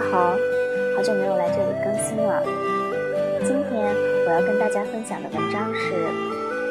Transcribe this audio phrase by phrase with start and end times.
[0.00, 0.34] 家好，
[0.96, 2.42] 好久没有来这里更新了。
[3.44, 3.94] 今天
[4.24, 5.92] 我要跟大家分享的文章是：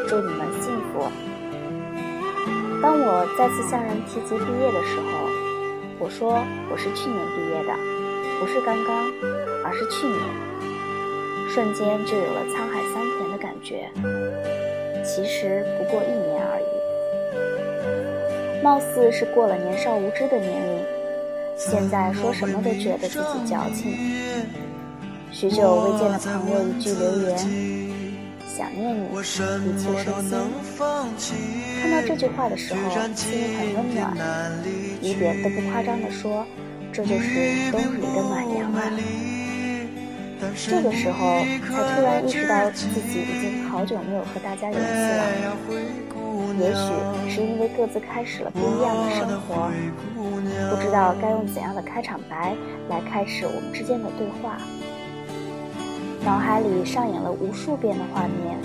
[0.08, 1.06] 祝你们幸福。
[2.82, 5.30] 当我再次向人提及毕业的时候，
[6.00, 7.74] 我说我是去年毕业的，
[8.40, 9.06] 不是刚刚，
[9.64, 10.20] 而是去年。
[11.50, 13.92] 瞬间就有了沧海桑田的感觉。
[15.04, 16.60] 其实不过一年而
[18.58, 20.99] 已，貌似是过了年少无知的年龄。
[21.60, 23.98] 现在说什么都觉得自己矫情。
[25.30, 27.38] 许久未见的朋友一句留言
[28.48, 30.38] ：“想念你，一切顺心。”
[31.82, 32.80] 看到这句话的时候，
[33.14, 34.16] 心里很温暖，
[35.02, 36.46] 一点都不夸张地说，
[36.94, 38.90] 这就是冬日里的暖阳啊。
[40.56, 45.26] 这个时候才突然意识到自己已经好久没有和大家联系了。
[46.58, 46.80] 也许
[47.36, 49.70] 是因为各自开始了不一样的生活。
[50.70, 52.56] 不知道该用怎样的开场白
[52.90, 54.58] 来开始我们之间的对话，
[56.24, 58.58] 脑海里上演了无数遍的画面，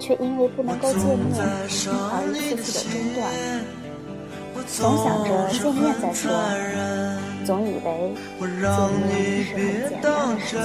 [0.00, 3.24] 却因为不能够见面而一次次的中断。
[4.66, 6.30] 总想着见面再说，
[7.44, 8.48] 总以为见
[9.06, 9.10] 面
[9.44, 9.58] 是很
[9.90, 10.56] 简单的事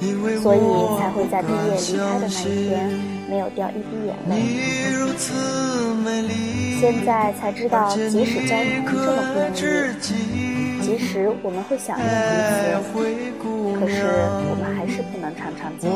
[0.00, 0.58] 情，所以
[0.98, 2.72] 才会在毕业离开的那一天
[3.28, 4.32] 没有掉一滴眼泪。
[6.80, 9.54] 现在才知道，即使交通这么不容易，
[10.82, 12.12] 即使我们会想念彼
[12.50, 12.94] 此，
[13.80, 13.96] 可是
[14.50, 15.94] 我们还是不能常常见面。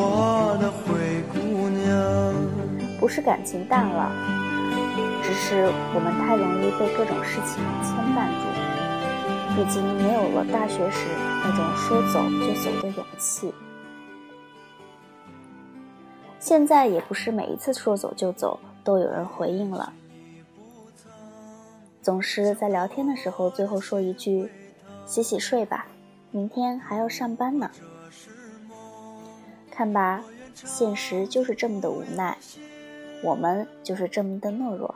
[2.98, 4.10] 不是感情淡了，
[5.22, 8.44] 只是我们太容易被各种事情牵绊住，
[9.60, 11.06] 已经没有了大学时
[11.44, 13.52] 那种说走就走的勇气。
[16.48, 19.92] 现在也不是每一次说走就走都有人回应了。
[22.01, 24.51] 总是在聊天的时候，最后说一句
[25.05, 25.89] ：“洗洗睡吧，
[26.31, 27.70] 明天还要上班呢。”
[29.70, 32.39] 看吧，现实就是这么的无奈，
[33.23, 34.95] 我们就是这么的懦弱。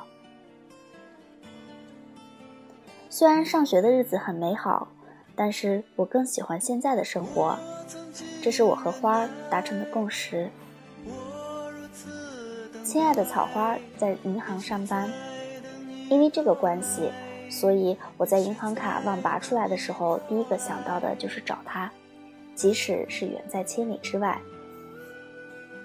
[3.11, 4.89] 虽然上学的日子很美好，
[5.37, 7.59] 但是我更喜欢现在的生活，
[8.41, 10.51] 这是我和花达成的共识。
[12.92, 15.10] 亲爱的草花在银行上班。
[16.10, 17.10] 因为这个关系，
[17.48, 21.91] 所以我在银行卡忘拔出来的时候，第一个想到的就是找他，
[22.54, 24.38] 即使是远在千里之外。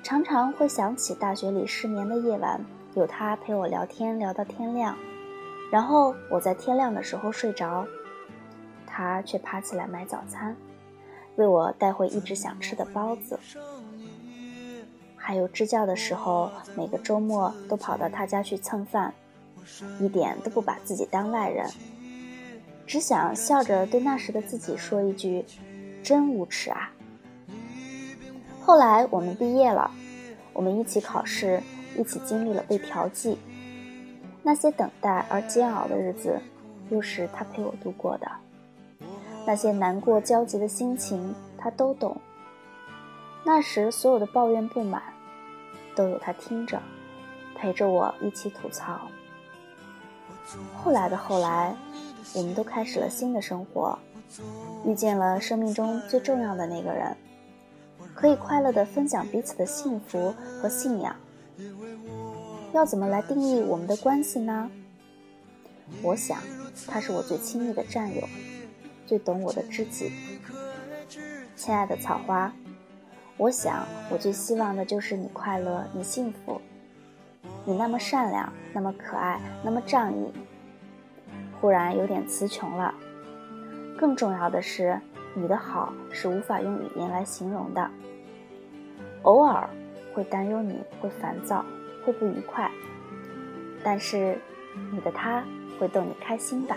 [0.03, 2.59] 常常会想起大学里失眠的夜晚，
[2.93, 4.93] 有他陪我聊天聊到天亮，
[5.71, 7.87] 然后我在天亮的时候睡着，
[8.85, 10.53] 他却爬起来买早餐，
[11.37, 13.39] 为我带回一直想吃的包子。
[15.27, 19.13] 还有支教的时候，每个周末都跑到他家去蹭饭。
[19.99, 21.69] 一点都不把自己当外人，
[22.85, 25.43] 只想笑着对那时的自己说一句
[26.01, 26.89] ：“真无耻啊！”
[28.63, 29.91] 后来我们毕业了，
[30.53, 31.61] 我们一起考试，
[31.97, 33.37] 一起经历了被调剂，
[34.41, 36.39] 那些等待而煎熬的日子，
[36.89, 38.31] 又是他陪我度过的。
[39.45, 42.15] 那些难过焦急的心情，他都懂。
[43.43, 45.03] 那时所有的抱怨不满，
[45.97, 46.79] 都有他听着，
[47.55, 49.09] 陪着我一起吐槽。
[50.75, 51.75] 后来的后来，
[52.35, 53.97] 我们都开始了新的生活，
[54.85, 57.17] 遇见了生命中最重要的那个人，
[58.13, 61.15] 可以快乐的分享彼此的幸福和信仰。
[62.73, 64.69] 要怎么来定义我们的关系呢？
[66.03, 66.37] 我想，
[66.87, 68.21] 他是我最亲密的战友，
[69.07, 70.11] 最懂我的知己。
[71.55, 72.53] 亲爱的草花，
[73.37, 76.59] 我想，我最希望的就是你快乐，你幸福。
[77.65, 80.33] 你那么善良，那么可爱，那么仗义。
[81.61, 82.93] 忽然有点词穷了。
[83.95, 84.99] 更重要的是，
[85.35, 87.87] 你的好是无法用语言来形容的。
[89.21, 89.69] 偶尔
[90.15, 91.63] 会担忧，你会烦躁，
[92.03, 92.71] 会不愉快，
[93.83, 94.39] 但是
[94.91, 95.43] 你的他
[95.79, 96.75] 会逗你开心吧。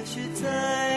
[0.00, 0.89] 也许在